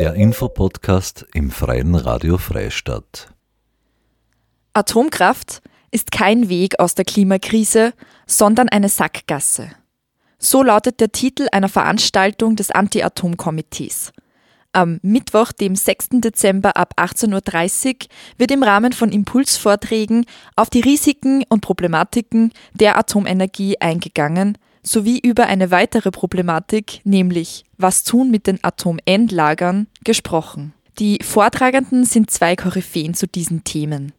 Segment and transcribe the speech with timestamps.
[0.00, 3.34] Der Infopodcast im Freien Radio Freistadt.
[4.72, 7.92] Atomkraft ist kein Weg aus der Klimakrise,
[8.26, 9.72] sondern eine Sackgasse.
[10.38, 14.14] So lautet der Titel einer Veranstaltung des Anti-Atom-Komitees.
[14.72, 16.08] Am Mittwoch, dem 6.
[16.12, 18.08] Dezember ab 18.30 Uhr
[18.38, 20.24] wird im Rahmen von Impulsvorträgen
[20.56, 28.04] auf die Risiken und Problematiken der Atomenergie eingegangen, sowie über eine weitere Problematik, nämlich was
[28.04, 30.72] tun mit den Atomendlagern, gesprochen.
[30.98, 34.12] Die Vortragenden sind zwei Koryphäen zu diesen Themen.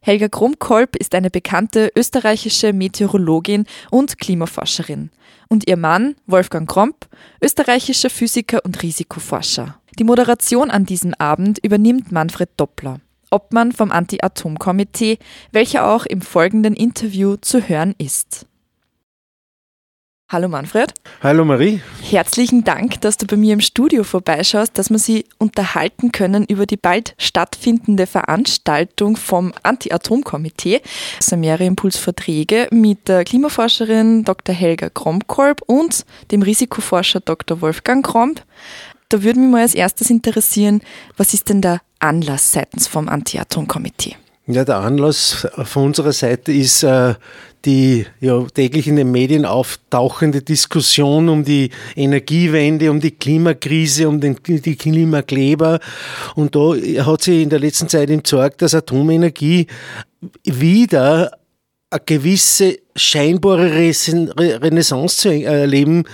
[0.00, 5.10] Helga Krumkolb ist eine bekannte österreichische Meteorologin und Klimaforscherin
[5.48, 7.08] und ihr Mann, Wolfgang Kromp,
[7.42, 9.80] österreichischer Physiker und Risikoforscher.
[9.98, 15.18] Die Moderation an diesem Abend übernimmt Manfred Doppler, Obmann vom Anti-Atom-Komitee,
[15.52, 18.46] welcher auch im folgenden Interview zu hören ist.
[20.28, 20.92] Hallo Manfred.
[21.22, 21.80] Hallo Marie.
[22.02, 26.66] Herzlichen Dank, dass du bei mir im Studio vorbeischaust, dass wir sie unterhalten können über
[26.66, 30.80] die bald stattfindende Veranstaltung vom Anti-Atom-Komitee.
[31.20, 34.52] Es sind mehrere Impulsverträge mit der Klimaforscherin Dr.
[34.52, 37.60] Helga Kromkolb und dem Risikoforscher Dr.
[37.60, 38.42] Wolfgang Kromp.
[39.08, 40.80] Da würde mich mal als erstes interessieren,
[41.16, 44.16] was ist denn der Anlass seitens vom Anti-Atom-Komitee?
[44.48, 47.14] Ja, der Anlass von unserer Seite ist äh,
[47.64, 54.20] die ja, täglich in den Medien auftauchende Diskussion um die Energiewende, um die Klimakrise, um
[54.20, 55.80] den, die Klimakleber.
[56.36, 59.66] Und da hat sich in der letzten Zeit gezeigt, dass Atomenergie
[60.44, 61.32] wieder
[61.90, 66.04] eine gewisse scheinbare Renaissance zu erleben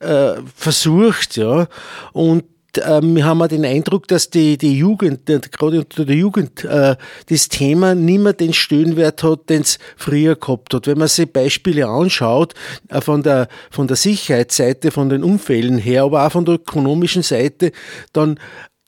[0.00, 1.68] äh, versucht, ja.
[2.12, 2.44] Und
[2.78, 6.96] ähm, wir haben auch den Eindruck, dass die, die Jugend, gerade unter der Jugend, äh,
[7.28, 10.86] das Thema nicht mehr den Stellenwert hat, den es früher gehabt hat.
[10.86, 12.54] Wenn man sich Beispiele anschaut,
[12.88, 17.22] äh, von der, von der Sicherheitsseite, von den Unfällen her, aber auch von der ökonomischen
[17.22, 17.72] Seite,
[18.12, 18.38] dann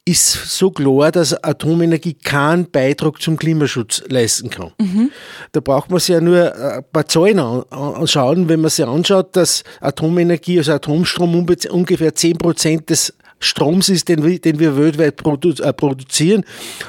[0.06, 4.72] ist so klar, dass Atomenergie keinen Beitrag zum Klimaschutz leisten kann.
[4.78, 5.10] Mhm.
[5.52, 9.64] Da braucht man sich ja nur ein paar Zahlen anschauen, wenn man sich anschaut, dass
[9.80, 15.50] Atomenergie, also Atomstrom ungefähr 10 Prozent des Stroms ist, den wir, den wir weltweit produ
[15.62, 16.44] äh, produzieren.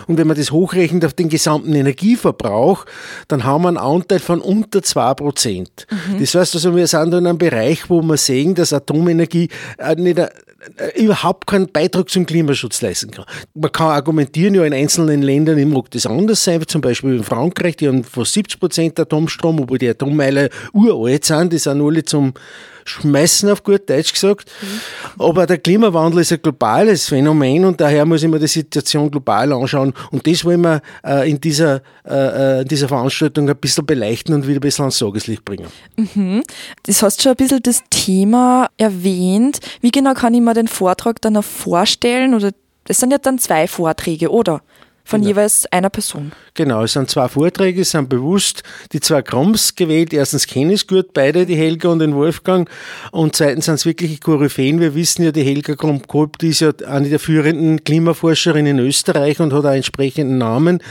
[0.08, 2.86] Und wenn man das hochrechnet auf den gesamten Energieverbrauch,
[3.28, 5.60] dann haben wir einen Anteil von unter 2%.
[5.60, 6.20] Mhm.
[6.20, 10.20] Das heißt also, wir sind in einem Bereich, wo wir sehen, dass Atomenergie äh, nicht
[10.20, 10.30] äh,
[11.04, 13.26] überhaupt keinen Beitrag zum Klimaschutz leisten kann.
[13.54, 17.78] Man kann argumentieren, ja, in einzelnen Ländern mag das anders sein, zum Beispiel in Frankreich,
[17.78, 22.34] die haben fast 70 Prozent Atomstrom, obwohl die Atommeiler uralt sind, die sind alle zum
[22.86, 24.50] schmeißen, auf gut Deutsch gesagt.
[24.62, 25.22] Mhm.
[25.22, 29.52] Aber der Klimawandel ist ein globales Phänomen und daher muss ich mir die Situation global
[29.52, 29.94] anschauen.
[30.12, 34.34] Und das wollen wir äh, in, dieser, äh, äh in dieser Veranstaltung ein bisschen beleuchten
[34.34, 35.68] und wieder ein bisschen ans Tageslicht bringen.
[35.98, 36.44] Mhm.
[36.84, 39.60] Das hast schon ein bisschen das Thema erwähnt.
[39.82, 42.36] Wie genau kann ich mir den Vortrag dann vorstellen?
[42.36, 42.52] Oder
[42.88, 44.62] es sind ja dann zwei Vorträge, oder?
[45.08, 45.30] Von genau.
[45.30, 46.32] jeweils einer Person.
[46.56, 50.14] Genau, es sind zwei Vorträge, es sind bewusst die zwei Krams gewählt.
[50.14, 52.68] Erstens kenne ich es gut, beide, die Helga und den Wolfgang.
[53.12, 54.80] Und zweitens sind es wirkliche Koryphäen.
[54.80, 59.40] Wir wissen ja, die Helga Kromkolb, die ist ja eine der führenden Klimaforscherinnen in Österreich
[59.40, 60.82] und hat einen entsprechenden Namen.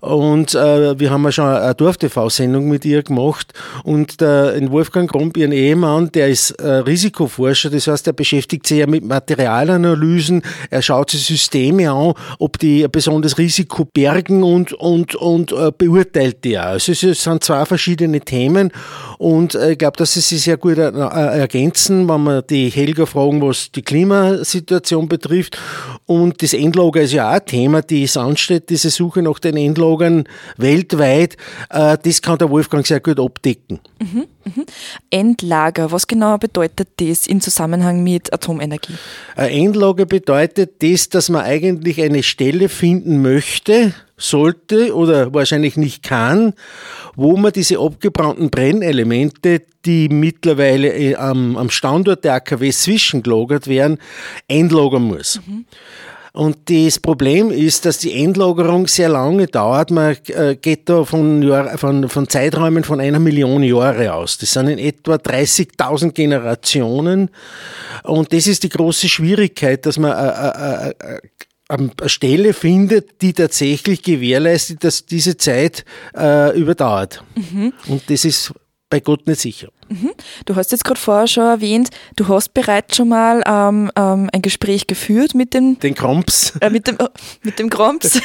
[0.00, 3.54] Und äh, wir haben ja schon eine Dorf-TV-Sendung mit ihr gemacht.
[3.84, 7.70] Und der Wolfgang Kromp, ihren Ehemann, der ist äh, Risikoforscher.
[7.70, 10.42] Das heißt, er beschäftigt sich ja mit Materialanalysen.
[10.68, 13.45] Er schaut sich Systeme an, ob die ein besonders Risiko
[13.92, 16.64] bergen und, und, und äh, beurteilt die auch.
[16.64, 18.72] Also es sind zwei verschiedene Themen
[19.18, 23.06] und äh, ich glaube, dass sie sich sehr gut äh, ergänzen, wenn wir die Helga
[23.06, 25.58] fragen, was die Klimasituation betrifft.
[26.06, 29.56] Und das Endlager ist ja auch ein Thema, die es ansteht, diese Suche nach den
[29.56, 30.24] Endlagern
[30.56, 31.36] weltweit.
[31.68, 33.80] Äh, das kann der Wolfgang sehr gut abdecken.
[33.98, 34.66] Mhm, mhm.
[35.10, 38.94] Endlager, was genau bedeutet das im Zusammenhang mit Atomenergie?
[39.34, 46.02] Ein Endlager bedeutet das, dass man eigentlich eine Stelle finden möchte, sollte oder wahrscheinlich nicht
[46.02, 46.54] kann,
[47.14, 53.98] wo man diese abgebrannten Brennelemente, die mittlerweile äh, am, am Standort der AKW zwischengelagert werden,
[54.48, 55.40] einlagern muss.
[55.46, 55.66] Mhm.
[56.36, 59.90] Und das Problem ist, dass die Endlagerung sehr lange dauert.
[59.90, 64.36] Man äh, geht da von, Jahr, von, von Zeiträumen von einer Million Jahre aus.
[64.36, 67.30] Das sind in etwa 30.000 Generationen.
[68.02, 70.92] Und das ist die große Schwierigkeit, dass man äh,
[71.68, 75.84] eine Stelle findet, die tatsächlich gewährleistet, dass diese Zeit
[76.16, 77.24] äh, überdauert.
[77.34, 77.72] Mhm.
[77.88, 78.52] Und das ist
[78.88, 79.68] bei Gott nicht sicher.
[79.88, 80.12] Mhm.
[80.44, 84.42] Du hast jetzt gerade vorher schon erwähnt, du hast bereits schon mal ähm, ähm, ein
[84.42, 86.54] Gespräch geführt mit dem den Kromps.
[86.60, 86.96] Äh, mit dem,
[87.42, 88.20] mit dem Kromps.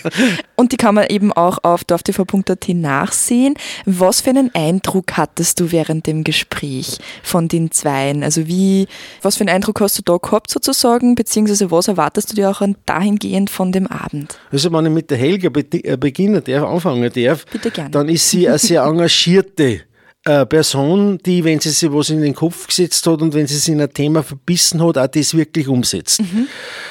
[0.56, 3.54] Und die kann man eben auch auf dorftv.at nachsehen.
[3.86, 8.22] Was für einen Eindruck hattest du während dem Gespräch von den Zweien?
[8.22, 8.86] Also wie,
[9.22, 12.62] was für einen Eindruck hast du da gehabt sozusagen, beziehungsweise was erwartest du dir auch
[12.86, 14.38] dahingehend von dem Abend?
[14.52, 17.46] Also wenn ich mit der Helga äh, beginnen darf, anfangen darf,
[17.90, 19.82] dann ist sie eine sehr engagierte
[20.24, 23.56] eine Person, die, wenn sie sich was in den Kopf gesetzt hat und wenn sie
[23.56, 26.20] sich in ein Thema verbissen hat, auch das wirklich umsetzt.
[26.20, 26.46] Mhm.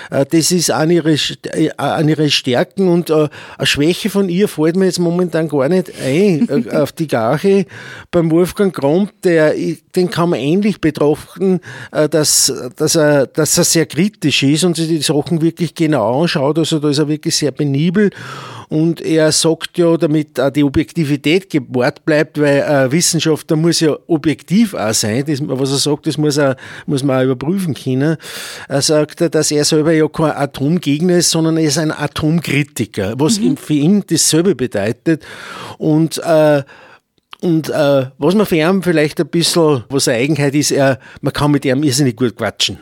[0.10, 1.14] Das ist eine ihrer,
[1.54, 5.70] äh, eine ihrer Stärken und äh, eine Schwäche von ihr fällt mir jetzt momentan gar
[5.70, 6.48] nicht ein.
[6.50, 7.66] Äh, auf die Gache
[8.12, 9.54] beim Wolfgang Gromp, der,
[9.96, 11.60] den kann man ähnlich betrachten,
[11.92, 16.58] dass, dass, er, dass er sehr kritisch ist und sich die Sachen wirklich genau anschaut.
[16.58, 18.10] Also da ist er wirklich sehr penibel
[18.70, 23.98] und er sagt ja, damit auch die Objektivität gewahrt bleibt, weil äh, Wissenschaftler muss ja
[24.06, 25.24] objektiv auch sein.
[25.26, 26.56] Das, was er sagt, das muss, er,
[26.86, 28.18] muss man auch überprüfen können.
[28.68, 33.40] Er sagt, dass er selber ja kein Atomgegner ist, sondern er ist ein Atomkritiker, was
[33.40, 33.58] mhm.
[33.58, 35.26] für ihn dasselbe bedeutet.
[35.80, 36.62] Und äh,
[37.42, 41.32] und äh, was man für ihn vielleicht ein bisschen, was eine Eigenheit ist, er, man
[41.32, 42.80] kann mit ihm irrsinnig gut quatschen.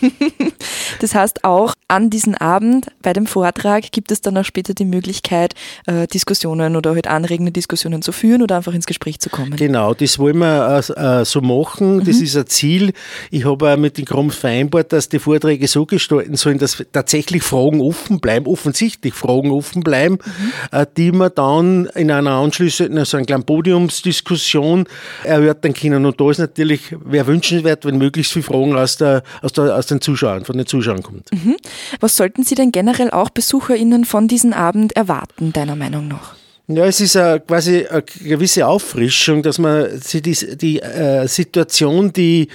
[1.00, 4.84] das heißt, auch an diesem Abend bei dem Vortrag gibt es dann auch später die
[4.84, 5.54] Möglichkeit,
[5.86, 9.56] äh, Diskussionen oder halt anregende Diskussionen zu führen oder einfach ins Gespräch zu kommen.
[9.56, 12.04] Genau, das wollen wir äh, äh so machen.
[12.04, 12.24] Das mhm.
[12.24, 12.92] ist ein Ziel.
[13.32, 17.42] Ich habe auch mit den Krams vereinbart, dass die Vorträge so gestalten sollen, dass tatsächlich
[17.42, 20.52] Fragen offen bleiben, offensichtlich Fragen offen bleiben, mhm.
[20.78, 24.86] äh, die man dann in einer anschließenden, so einem kleinen Podiums Diskussion
[25.24, 26.06] erörtern können.
[26.06, 29.86] Und da ist natürlich, wäre wünschenswert, wenn möglichst viele Fragen aus, der, aus, der, aus
[29.86, 31.32] den Zuschauern, von den Zuschauern kommt.
[31.32, 31.56] Mhm.
[32.00, 36.34] Was sollten Sie denn generell auch BesucherInnen von diesem Abend erwarten, deiner Meinung nach?
[36.68, 42.48] Ja, es ist a, quasi eine gewisse Auffrischung, dass man die, die äh, Situation, die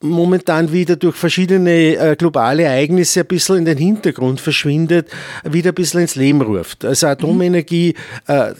[0.00, 5.08] momentan wieder durch verschiedene äh, globale Ereignisse ein bisschen in den Hintergrund verschwindet,
[5.44, 6.84] wieder ein bisschen ins Leben ruft.
[6.84, 7.94] Also Atomenergie,
[8.26, 8.52] äh,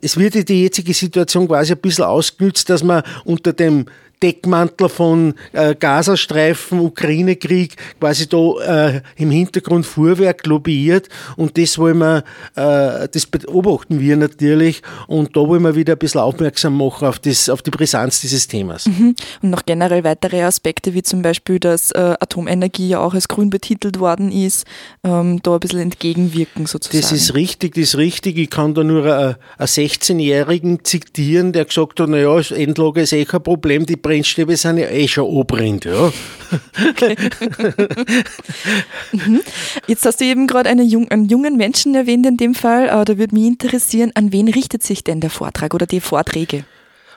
[0.00, 3.86] es wird die jetzige Situation quasi ein bisschen ausgenützt, dass man unter dem
[4.22, 11.98] Deckmantel von äh, Gazastreifen, Ukraine-Krieg quasi da äh, im Hintergrund Fuhrwerk lobbyiert und das wollen
[11.98, 12.24] wir,
[12.54, 17.18] äh, das beobachten wir natürlich und da wollen wir wieder ein bisschen aufmerksam machen auf,
[17.18, 18.86] das, auf die Brisanz dieses Themas.
[18.86, 19.14] Mhm.
[19.42, 23.50] Und noch generell weitere Aspekte, wie zum Beispiel, dass äh, Atomenergie ja auch als grün
[23.50, 24.66] betitelt worden ist,
[25.04, 27.00] ähm, da ein bisschen entgegenwirken sozusagen.
[27.00, 28.38] Das ist richtig, das ist richtig.
[28.38, 33.42] Ich kann da nur einen 16-Jährigen zitieren, der gesagt hat, naja, Endlager ist eh kein
[33.42, 36.12] Problem, die Brennstäbe sind ja eh schon abbrennt, ja.
[36.90, 37.16] Okay.
[39.12, 39.42] Mhm.
[39.86, 42.84] Jetzt hast du eben gerade einen, jung, einen, jungen Menschen erwähnt in dem Fall.
[42.88, 46.64] Äh, da würde mich interessieren, an wen richtet sich denn der Vortrag oder die Vorträge?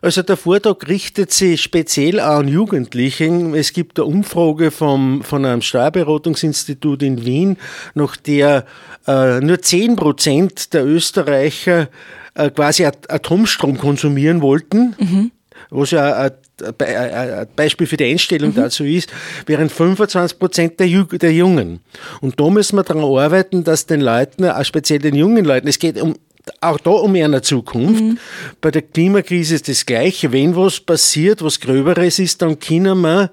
[0.02, 3.56] Also der Vortrag richtet sich speziell an Jugendlichen.
[3.56, 7.58] Es gibt eine Umfrage vom, von einem Steuerberatungsinstitut in Wien,
[7.94, 8.66] nach der
[9.08, 11.88] äh, nur 10 Prozent der Österreicher
[12.34, 14.96] äh, quasi Atomstrom konsumieren wollten.
[15.00, 15.32] Mhm
[15.70, 18.56] was ja ein Beispiel für die Einstellung mhm.
[18.56, 19.12] dazu ist,
[19.46, 21.80] während 25 Prozent der, der Jungen.
[22.22, 26.02] Und da müssen wir daran arbeiten, dass den Leuten, speziell den jungen Leuten, es geht
[26.02, 26.16] um
[26.62, 28.04] auch da um eine Zukunft.
[28.04, 28.20] Mhm.
[28.62, 30.32] Bei der Klimakrise ist das Gleiche.
[30.32, 33.32] Wenn was passiert, was Gröberes ist, dann können wir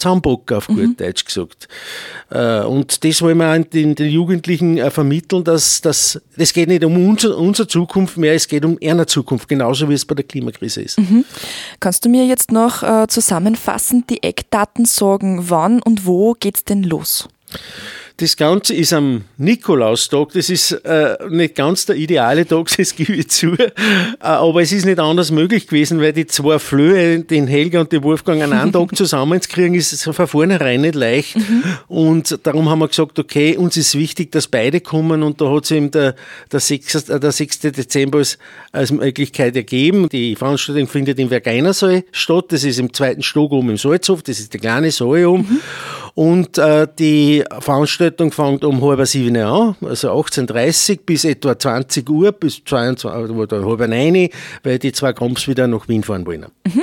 [0.00, 0.96] Zahnbock auf gut mhm.
[0.96, 1.68] Deutsch gesagt.
[2.30, 6.84] Äh, und das wollen wir den, den Jugendlichen äh, vermitteln, dass, dass es geht nicht
[6.84, 10.24] um unser, unsere Zukunft mehr, es geht um ihre Zukunft, genauso wie es bei der
[10.24, 10.98] Klimakrise ist.
[10.98, 11.24] Mhm.
[11.78, 16.64] Kannst du mir jetzt noch äh, zusammenfassend die Eckdaten sagen, wann und wo geht es
[16.64, 17.28] denn los?
[18.20, 20.32] Das Ganze ist am Nikolaustag.
[20.34, 23.54] Das ist äh, nicht ganz der ideale Tag, das gebe ich zu.
[23.54, 23.70] Äh,
[24.18, 28.02] aber es ist nicht anders möglich gewesen, weil die zwei Flöhe, den Helga und den
[28.02, 31.38] Wolfgang, an einem Tag zusammenzukriegen, ist von vornherein nicht leicht.
[31.38, 31.62] Mhm.
[31.88, 35.22] Und darum haben wir gesagt, okay, uns ist wichtig, dass beide kommen.
[35.22, 36.14] Und da hat sich eben der,
[36.52, 37.60] der, 6, äh, der 6.
[37.60, 38.36] Dezember als,
[38.70, 40.10] als Möglichkeit ergeben.
[40.10, 42.46] Die Veranstaltung findet im Vergeinersaal statt.
[42.48, 44.22] Das ist im zweiten Stock oben im Salzhof.
[44.22, 45.48] Das ist der kleine Saal oben.
[45.48, 45.60] Mhm.
[46.20, 52.30] Und äh, die Veranstaltung fängt um halb sieben an, also 18.30 bis etwa 20 Uhr,
[52.32, 54.28] bis 22 oder halb neun,
[54.62, 56.44] weil die zwei Grumps wieder nach Wien fahren wollen.
[56.66, 56.82] Mhm.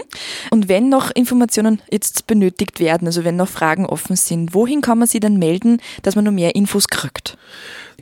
[0.50, 4.98] Und wenn noch Informationen jetzt benötigt werden, also wenn noch Fragen offen sind, wohin kann
[4.98, 7.38] man sie dann melden, dass man noch mehr Infos kriegt?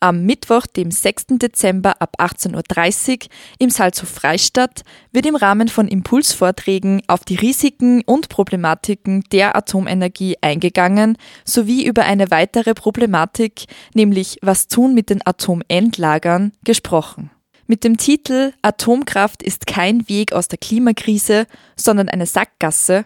[0.00, 1.26] Am Mittwoch, dem 6.
[1.32, 3.18] Dezember ab 18.30 Uhr
[3.58, 10.36] im Salzhof Freistadt wird im Rahmen von Impulsvorträgen auf die Risiken und Problematiken der Atomenergie
[10.40, 17.30] eingegangen, sowie über eine weitere Problematik, nämlich was tun mit den Atomendlagern, gesprochen.
[17.66, 23.04] Mit dem Titel Atomkraft ist kein Weg aus der Klimakrise, sondern eine Sackgasse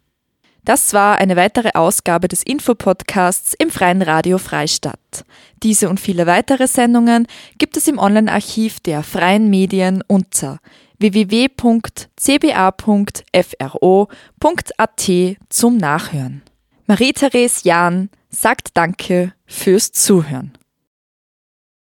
[0.65, 5.25] Das war eine weitere Ausgabe des Infopodcasts im Freien Radio Freistadt.
[5.62, 10.59] Diese und viele weitere Sendungen gibt es im Online-Archiv der freien Medien unter
[10.99, 12.09] www.cba.fro.at
[15.49, 16.43] zum Nachhören.
[16.87, 20.58] Marie-Therese Jahn sagt Danke fürs Zuhören.